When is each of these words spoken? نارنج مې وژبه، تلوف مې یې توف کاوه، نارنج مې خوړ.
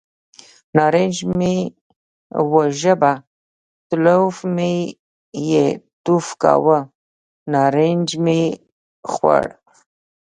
نارنج 0.75 1.15
مې 1.37 1.55
وژبه، 2.53 3.13
تلوف 3.89 4.37
مې 4.55 4.73
یې 5.49 5.67
توف 6.03 6.27
کاوه، 6.41 6.79
نارنج 7.51 8.07
مې 8.23 8.41
خوړ. 9.11 9.43